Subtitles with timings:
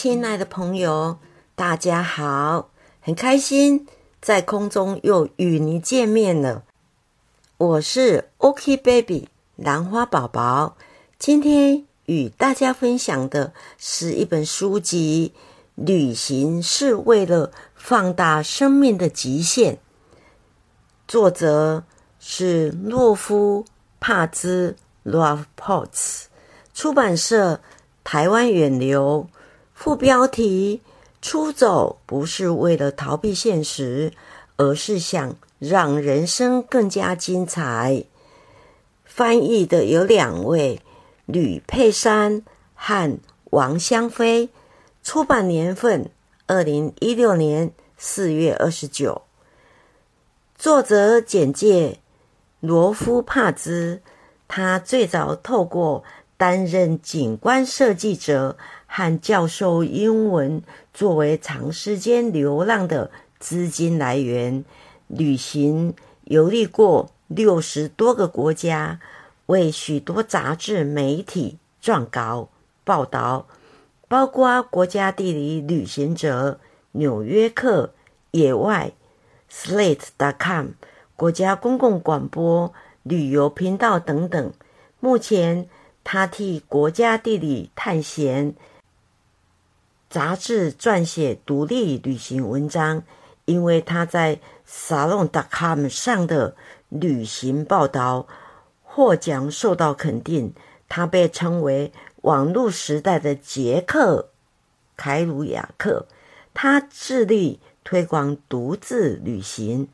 [0.00, 1.18] 亲爱的朋友，
[1.56, 2.70] 大家好，
[3.00, 3.84] 很开心
[4.20, 6.62] 在空中又与你见面了。
[7.56, 10.76] 我是 OK Baby 兰花宝宝，
[11.18, 15.32] 今天与大家分享的是一本书籍
[15.74, 19.74] 《旅行是为了放大生命的极限》，
[21.08, 21.82] 作者
[22.20, 23.64] 是洛夫
[23.98, 26.26] 帕兹 （Love Potts），
[26.72, 27.60] 出版社
[28.04, 29.28] 台湾远流。
[29.80, 30.82] 副标题：
[31.22, 34.12] 出走不是为了逃避现实，
[34.56, 38.02] 而是想让人生更加精彩。
[39.04, 40.82] 翻译的有两位：
[41.26, 42.42] 吕佩珊
[42.74, 43.18] 和
[43.50, 44.48] 王香飞。
[45.04, 46.10] 出版年份：
[46.48, 49.22] 二零一六年四月二十九。
[50.56, 52.00] 作者简介：
[52.58, 54.02] 罗夫帕兹，
[54.48, 56.02] 他最早透过
[56.36, 58.58] 担任景观设计者。
[58.90, 64.64] 和教授英文作为长时间流浪的资金来源，
[65.06, 65.94] 旅行
[66.24, 68.98] 游历过六十多个国家，
[69.46, 72.48] 为许多杂志媒体撰稿
[72.82, 73.46] 报道，
[74.08, 76.52] 包括《国家地理》、《旅行者》、
[76.92, 77.82] 《纽约客》、
[78.30, 78.92] 《野外》、
[79.54, 80.68] Slate.com、
[81.14, 82.72] 国家公共广播
[83.02, 84.52] 旅游频道等等。
[84.98, 85.68] 目前，
[86.02, 88.54] 他替《国家地理》探险。
[90.10, 93.02] 杂志撰写独立旅行文章，
[93.44, 96.56] 因为他在 Salon.com 上的
[96.88, 98.26] 旅行报道
[98.82, 100.54] 获奖受到肯定。
[100.88, 101.92] 他被称为
[102.22, 104.30] 网络时代的杰克·
[104.96, 106.06] 凯鲁亚克。
[106.54, 109.88] 他致力推广独自旅行。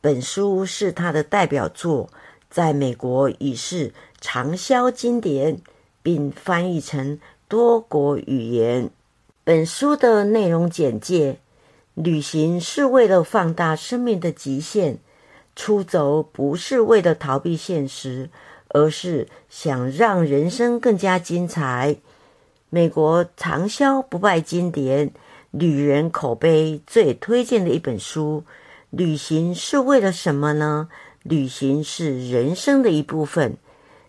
[0.00, 2.08] 本书是他的代表作，
[2.48, 5.60] 在美国已是畅销经典，
[6.04, 7.18] 并翻译成
[7.48, 8.88] 多国语言。
[9.46, 11.36] 本书的内容简介：
[11.94, 14.98] 旅行是为了放大生命的极限，
[15.54, 18.28] 出走不是为了逃避现实，
[18.70, 21.94] 而是想让人生更加精彩。
[22.70, 25.12] 美国畅销不败经典，
[25.52, 28.42] 旅人口碑最推荐的一本书。
[28.90, 30.88] 旅行是为了什么呢？
[31.22, 33.56] 旅行是人生的一部分。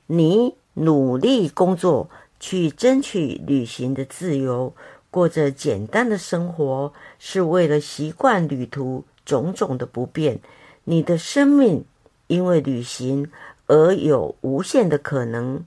[0.07, 2.09] 你努力工作，
[2.39, 4.73] 去争取旅行的自由。
[5.17, 10.39] 过着简单的生活，是为了习惯旅途种种的不便。
[10.83, 11.83] 你的生命
[12.27, 13.31] 因为旅行
[13.65, 15.65] 而有无限的可能。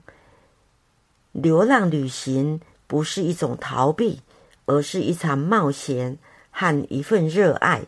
[1.33, 4.21] 流浪旅行不是一种逃避，
[4.67, 6.17] 而是一场冒险
[6.49, 7.81] 和一份热爱，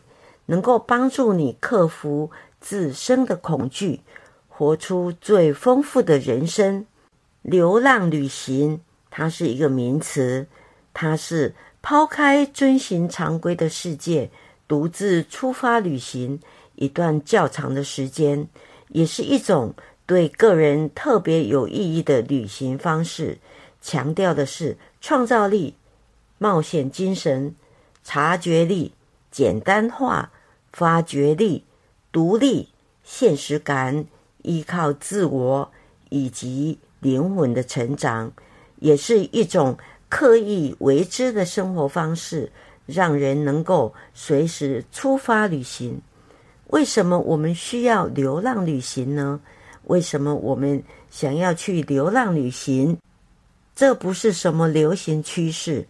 [0.44, 4.00] 能够帮助你克服自身的恐惧，
[4.50, 6.84] 活出最丰富的人生。
[7.40, 10.46] 流浪旅行，它是一个名词。
[10.94, 14.30] 它是抛开遵循常规的世界，
[14.68, 16.40] 独自出发旅行
[16.76, 18.48] 一段较长的时间，
[18.88, 19.74] 也是一种
[20.06, 23.36] 对个人特别有意义的旅行方式。
[23.82, 25.74] 强调的是创造力、
[26.38, 27.54] 冒险精神、
[28.02, 28.92] 察觉力、
[29.30, 30.30] 简单化、
[30.72, 31.64] 发掘力、
[32.10, 32.68] 独立、
[33.02, 34.06] 现实感、
[34.42, 35.70] 依靠自我
[36.08, 38.32] 以及灵魂的成长，
[38.78, 39.76] 也是一种。
[40.14, 42.52] 刻意为之的生活方式，
[42.86, 46.00] 让人能够随时出发旅行。
[46.68, 49.40] 为什么我们需要流浪旅行呢？
[49.86, 50.80] 为什么我们
[51.10, 52.96] 想要去流浪旅行？
[53.74, 55.84] 这不是什么流行趋势，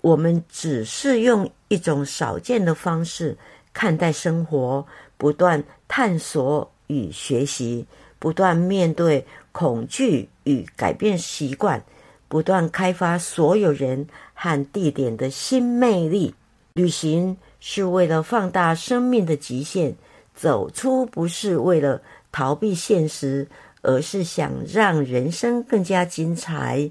[0.00, 3.38] 我们只是用一种少见的方式
[3.72, 4.84] 看待生活，
[5.16, 7.86] 不断探索与学习，
[8.18, 11.80] 不断面对恐惧与改变习惯。
[12.28, 16.34] 不断开发所有人和地点的新魅力。
[16.74, 19.96] 旅行是为了放大生命的极限，
[20.34, 23.48] 走出不是为了逃避现实，
[23.82, 26.90] 而是想让人生更加精彩。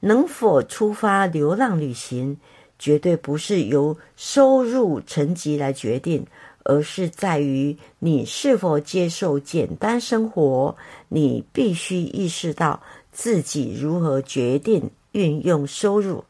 [0.00, 2.36] 能否出发流浪旅行，
[2.78, 6.24] 绝对不是由收入层级来决定，
[6.62, 10.76] 而是在于你是否接受简单生活。
[11.08, 12.80] 你必须意识到。
[13.16, 16.24] 自己如何决定运用收入，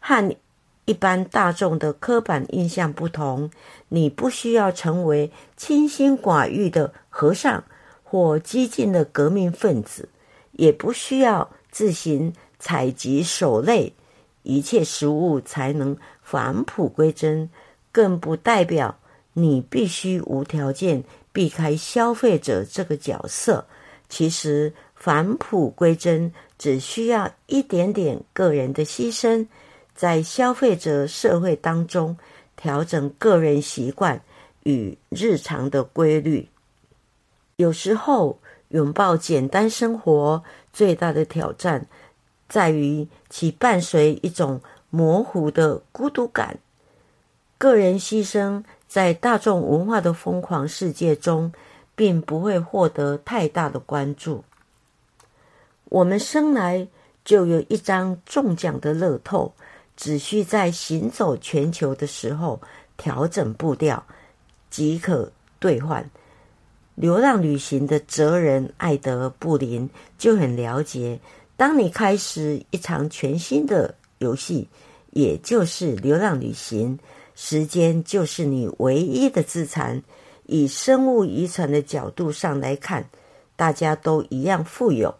[0.00, 0.36] 和
[0.84, 3.48] 一般大众的刻板印象不同。
[3.90, 7.62] 你不需要成为清心寡欲的和尚
[8.02, 10.08] 或激进的革命分子，
[10.50, 13.92] 也不需要自行采集手类，
[14.42, 17.48] 一切食物才能返璞归真。
[17.92, 18.98] 更不代表
[19.34, 23.64] 你必须无条件避开消费者这个角色。
[24.08, 24.74] 其实。
[25.00, 29.46] 返璞归真只需要一点点个人的牺牲，
[29.94, 32.18] 在消费者社会当中
[32.54, 34.20] 调整个人习惯
[34.64, 36.50] 与日常的规律。
[37.56, 38.38] 有时候，
[38.68, 41.86] 拥抱简单生活最大的挑战，
[42.46, 44.60] 在于其伴随一种
[44.90, 46.58] 模糊的孤独感。
[47.56, 51.50] 个人牺牲在大众文化的疯狂世界中，
[51.94, 54.44] 并不会获得太大的关注。
[55.90, 56.88] 我们生来
[57.24, 59.52] 就有一张中奖的乐透，
[59.96, 62.60] 只需在行走全球的时候
[62.96, 64.02] 调整步调，
[64.70, 66.08] 即可兑换。
[66.94, 71.18] 流浪旅行的哲人艾德·布林就很了解：
[71.56, 74.68] 当你开始一场全新的游戏，
[75.10, 76.98] 也就是流浪旅行，
[77.34, 80.02] 时间就是你唯一的资产。
[80.46, 83.08] 以生物遗传的角度上来看，
[83.56, 85.14] 大家都一样富有。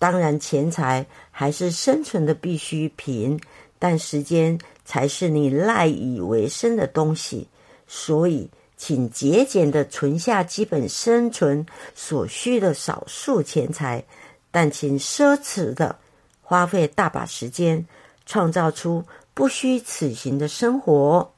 [0.00, 3.40] 当然，钱财还是生存的必需品，
[3.78, 7.46] 但时间才是你赖以为生的东西。
[7.86, 8.50] 所以。
[8.82, 14.02] 请节俭的存下基本生存所需的少数钱财，
[14.50, 15.98] 但请奢侈的
[16.40, 17.86] 花费大把时间，
[18.24, 19.04] 创造出
[19.34, 21.30] 不虚此行的生活。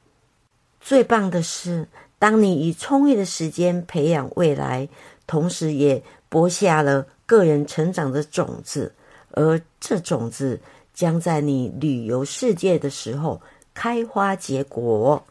[0.79, 1.85] 最棒的是，
[2.17, 4.87] 当你以充裕的时间培养未来，
[5.27, 8.93] 同时也播下了个人成长的种子，
[9.31, 10.59] 而这种子
[10.93, 13.41] 将在你旅游世界的时候
[13.73, 15.23] 开花结果。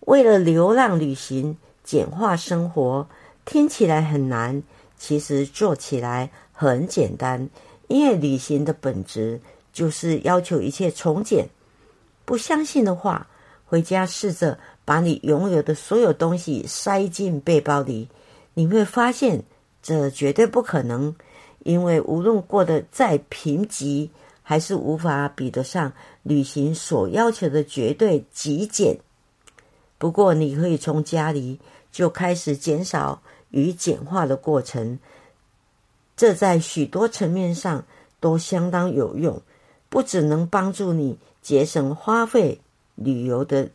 [0.00, 3.06] 为了流浪旅行，简化生活，
[3.44, 4.60] 听起来很难，
[4.98, 7.48] 其实做起来很简单。
[7.86, 9.40] 因为旅行的本质
[9.72, 11.48] 就是要求一切从简。
[12.24, 13.28] 不相信的话，
[13.64, 18.08] 回家试着把你拥有的所有东西塞进背包里，
[18.54, 19.44] 你会发现
[19.80, 21.14] 这绝对不可能。
[21.64, 24.08] 因为无论过得再贫瘠，
[24.42, 28.96] 还是无法比得上旅行所要求的绝对极简。
[29.98, 31.58] 不过，你可以从家里
[31.90, 33.20] 就开始减少
[33.50, 34.98] 与简化的过程，
[36.16, 37.84] 这在许多层面上
[38.20, 39.42] 都相当有用。
[39.88, 42.60] 不只能帮助你节省花费
[42.96, 43.70] 旅游的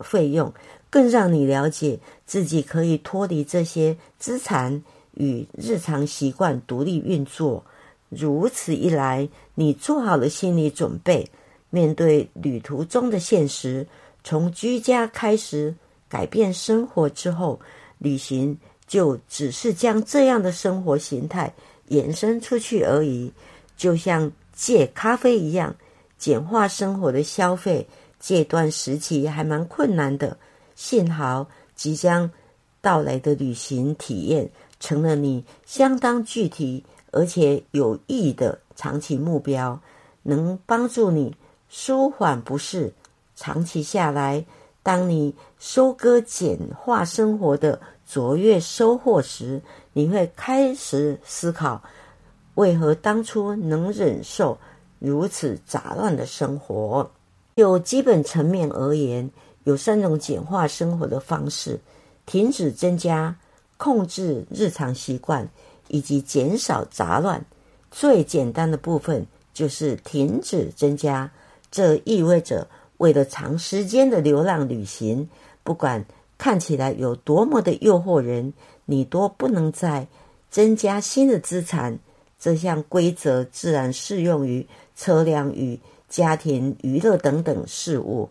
[0.00, 0.52] 费用，
[0.90, 4.82] 更让你了解自己可以脱离这些资产
[5.14, 7.64] 与日常习惯独立运作。
[8.08, 11.28] 如此一来，你做好了心理准备，
[11.70, 13.86] 面对旅途中的现实。
[14.24, 15.74] 从居家开始
[16.08, 17.60] 改变生活之后，
[17.98, 21.52] 旅行就只是将这样的生活形态
[21.88, 23.32] 延伸出去而已。
[23.76, 25.74] 就像戒咖啡一样，
[26.18, 27.86] 简化生活的消费，
[28.18, 30.36] 这段时期还蛮困难的。
[30.74, 32.30] 幸好即将
[32.80, 39.78] 到来的旅行体验，成了你相当具体而且有益的长期目标，
[40.22, 41.34] 能帮助你
[41.68, 42.92] 舒缓不适。
[43.36, 44.44] 长期下来，
[44.82, 49.60] 当你收割简化生活的卓越收获时，
[49.92, 51.82] 你会开始思考，
[52.54, 54.58] 为何当初能忍受
[54.98, 57.10] 如此杂乱的生活。
[57.56, 59.30] 就基本层面而言，
[59.64, 61.78] 有三种简化生活的方式：
[62.30, 63.34] 停止增加、
[63.76, 65.48] 控制日常习惯
[65.88, 67.44] 以及减少杂乱。
[67.90, 71.28] 最简单的部分就是停止增加，
[71.72, 72.68] 这意味着。
[72.98, 75.28] 为了长时间的流浪旅行，
[75.64, 76.04] 不管
[76.38, 78.52] 看起来有多么的诱惑人，
[78.84, 80.06] 你都不能再
[80.52, 81.98] 增加新的资产。
[82.38, 88.28] 这项规则自然适用于车辆与家庭娱乐等等事物，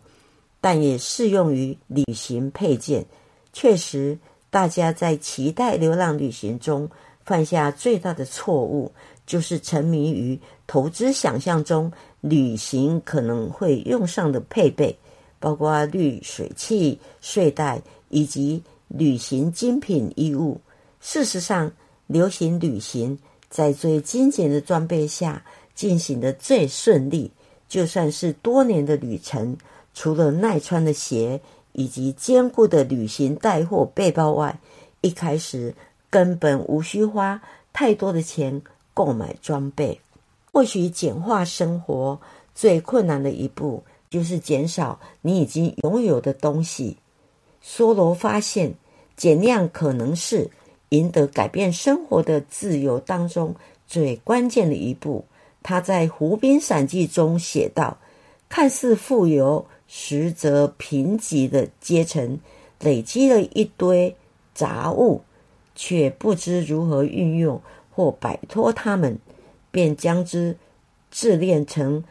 [0.58, 3.04] 但也适用于旅行配件。
[3.52, 4.18] 确实，
[4.50, 6.88] 大家在期待流浪旅行中
[7.24, 8.92] 犯下最大的错误，
[9.26, 11.92] 就是沉迷于投资想象中。
[12.20, 14.94] 旅行可能会用上的配备，
[15.38, 17.80] 包括滤水器、睡袋
[18.10, 20.60] 以及旅行精品衣物。
[21.00, 21.72] 事实上，
[22.06, 25.42] 流行旅行在最精简的装备下
[25.74, 27.30] 进行的最顺利。
[27.70, 29.56] 就算是多年的旅程，
[29.94, 31.40] 除了耐穿的鞋
[31.72, 34.58] 以及坚固的旅行带货背包外，
[35.00, 35.74] 一开始
[36.08, 37.40] 根本无需花
[37.72, 38.62] 太多的钱
[38.92, 40.00] 购买装备。
[40.52, 42.20] 或许简化生活
[42.54, 46.96] 最困难的一步，就是减少你已经拥有的东西。
[47.64, 48.74] 梭罗发现，
[49.16, 50.50] 减量可能是
[50.88, 53.54] 赢得改变生活的自由当中
[53.86, 55.24] 最关键的一步。
[55.62, 57.98] 他在《湖滨散记》中写道
[58.48, 62.38] ：“看似富有，实则贫瘠的阶层，
[62.78, 64.14] 累积了一堆
[64.54, 65.20] 杂物，
[65.74, 69.18] 却不知如何运用或摆脱它们。”
[69.72, 70.56] 便将之
[71.12, 72.02] 自炼成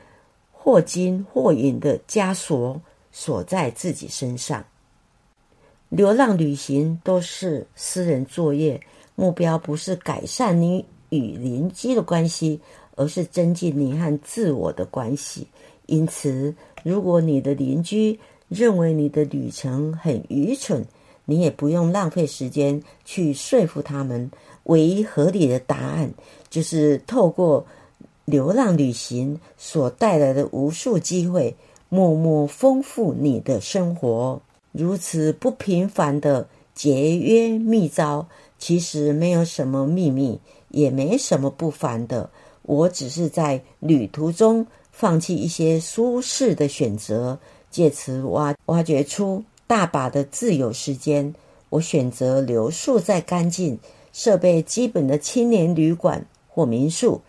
[0.53, 2.81] 或金或银的枷锁
[3.11, 4.63] 锁在自己身上。
[5.89, 8.79] 流浪旅行都是私人作业，
[9.15, 12.61] 目标不是改善你与邻居的关系，
[12.95, 15.45] 而是增进你和自我的关系。
[15.89, 16.53] 因此，
[16.83, 20.85] 如果你的邻居认为你的旅程很愚蠢，
[21.25, 24.29] 你也不用浪费时间去说服他们。
[24.63, 26.13] 唯一合理的答案
[26.49, 27.65] 就是透过
[28.25, 31.55] 流浪旅行所带来的无数机会，
[31.89, 34.39] 默默丰富你的生活。
[34.71, 38.27] 如此不平凡的节约秘招，
[38.59, 42.29] 其实没有什么秘密，也没什么不凡的。
[42.69, 47.39] 我只是在旅途中放弃一些舒适的选择，
[47.71, 51.33] 借此挖挖掘出大把的自由时间。
[51.69, 53.79] 我选择留宿在干净、
[54.13, 57.19] 设备基本的青年旅馆或民宿，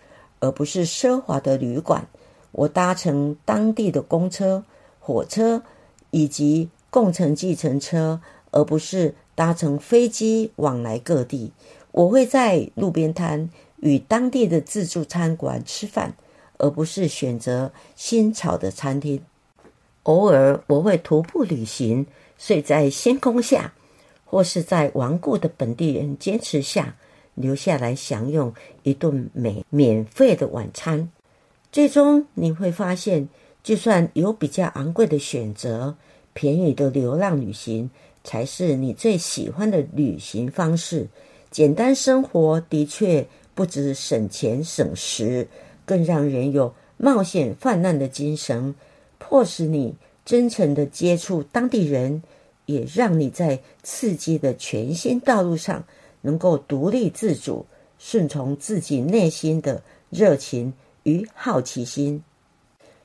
[0.41, 2.07] 而不是奢华的旅馆。
[2.53, 4.63] 我搭乘当地的公车、
[4.99, 5.63] 火车
[6.11, 6.69] 以及。
[6.93, 8.21] 共乘计程车，
[8.51, 11.53] 而不是搭乘飞机往来各地。
[11.93, 13.49] 我会在路边摊
[13.81, 16.15] 与当地的自助餐馆吃饭，
[16.59, 19.21] 而不是选择新潮的餐厅。
[20.05, 22.07] 偶尔我会徒步旅行，
[22.39, 23.75] 睡在星空下，
[24.25, 26.97] 或是在顽固的本地人坚持下
[27.35, 31.11] 留下来享用一顿免免费的晚餐。
[31.71, 33.29] 最终你会发现，
[33.63, 35.97] 就算有比较昂贵的选择。
[36.33, 37.91] 便宜的流浪旅行
[38.23, 41.09] 才是你最喜欢的旅行方式。
[41.51, 45.49] 简单生活的确不止省钱省时，
[45.85, 48.75] 更让人有冒险泛滥的精神，
[49.19, 52.23] 迫使你真诚的接触当地人，
[52.67, 55.85] 也让你在刺激的全新道路上
[56.23, 57.67] 能够独立自主，
[57.99, 62.23] 顺从自己内心的热情与好奇心。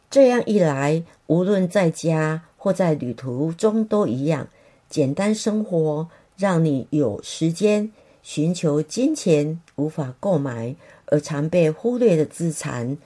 [0.10, 2.44] 这样一来，无论在家。
[2.58, 4.48] 或在旅途中都一样，
[4.90, 7.92] 简单生活让你有时间
[8.24, 12.98] 寻求金钱无法购买而常被忽略的资产，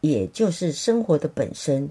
[0.00, 1.90] 也就是生活的本身。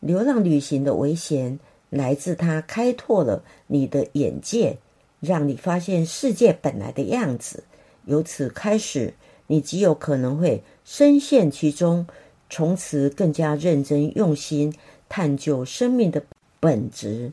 [0.00, 1.58] 流浪旅行的危险
[1.88, 4.78] 来自它开拓了你的眼界，
[5.20, 7.64] 让你发现世界本来的样子。
[8.06, 9.14] 由此开始，
[9.46, 12.06] 你极有可能会深陷其中，
[12.48, 14.74] 从此更加认真用心
[15.08, 16.22] 探究生命的。
[16.62, 17.32] 本质，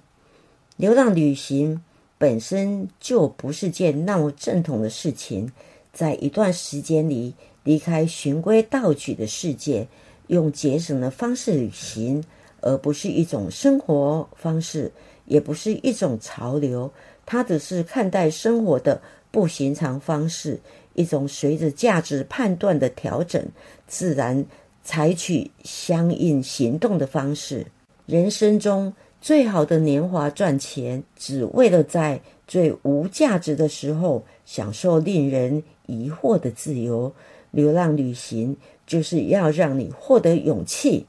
[0.78, 1.84] 流浪旅行
[2.18, 5.52] 本身就不是件那么正统的事情。
[5.98, 9.88] 在一段时间里，离开循规蹈矩的世界，
[10.28, 12.24] 用节省的方式旅行，
[12.62, 14.92] 而不是一种生活方式，
[15.26, 16.92] 也不是一种潮流。
[17.26, 19.02] 它只是看待生活的
[19.32, 20.60] 不寻常方式，
[20.94, 23.44] 一种随着价值判断的调整，
[23.88, 24.46] 自然
[24.84, 27.66] 采取相应行动的方式。
[28.06, 28.94] 人生中。
[29.20, 37.14] 最好的年华赚钱，只为了在最无价值的时候享受令人疑惑的自由。
[37.52, 41.06] 流浪旅行就是要让你获得勇气，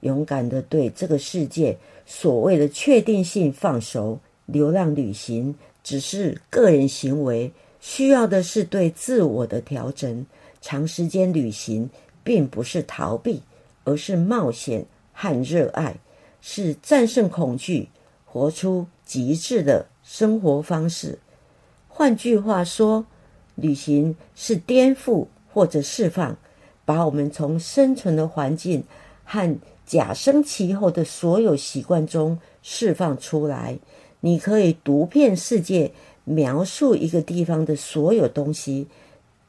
[0.00, 4.18] 勇敢的对这个世界所谓的确定性放手。
[4.46, 10.26] 流浪旅行只是个人行为，需要的是对自我的调整。
[10.60, 11.88] 长时间旅行
[12.22, 13.42] 并不是逃避，
[13.84, 15.96] 而是冒险和热爱。
[16.40, 17.88] 是战胜恐惧，
[18.24, 21.20] 活出极致的生活方式。
[21.86, 23.06] 换句话说，
[23.54, 26.36] 旅行是颠覆或者释放，
[26.84, 28.82] 把我们从生存的环境
[29.24, 33.78] 和假生其后的所有习惯中释放出来。
[34.18, 35.92] 你可以读遍世界，
[36.24, 38.88] 描述一个地方的所有东西，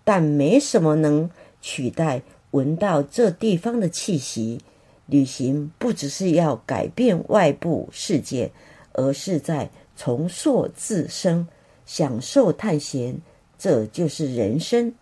[0.03, 1.27] 但没什么能
[1.59, 4.59] 取代闻到这地方的气息。
[5.07, 8.51] 旅行不只是要改变外部世界，
[8.93, 11.47] 而是在重塑自身，
[11.85, 13.19] 享受探险。
[13.57, 14.93] 这就是人生，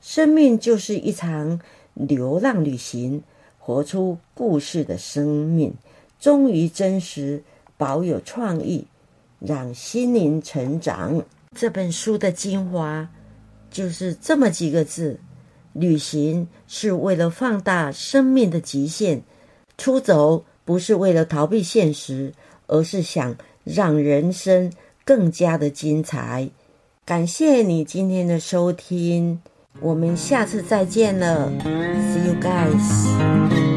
[0.00, 1.60] 生命就是一场
[1.94, 3.22] 流浪旅行，
[3.58, 5.74] 活出故事的生命，
[6.20, 7.42] 忠于真实，
[7.76, 8.86] 保有创意，
[9.40, 11.24] 让心灵成长。
[11.56, 13.08] 这本书的精华
[13.70, 15.18] 就是这么几个字：
[15.72, 19.22] 旅行是为了放大生命的极限。
[19.76, 22.32] 出走不是为了逃避现实，
[22.66, 24.72] 而是想让人生
[25.04, 26.48] 更加的精彩。
[27.04, 29.40] 感谢你今天的收听，
[29.80, 33.73] 我们下次再见了，See you guys。